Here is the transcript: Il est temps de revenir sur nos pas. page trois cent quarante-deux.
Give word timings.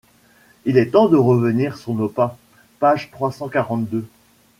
Il 0.65 0.79
est 0.79 0.89
temps 0.89 1.09
de 1.09 1.15
revenir 1.15 1.77
sur 1.77 1.93
nos 1.93 2.09
pas. 2.09 2.35
page 2.79 3.11
trois 3.11 3.31
cent 3.31 3.49
quarante-deux. 3.49 4.07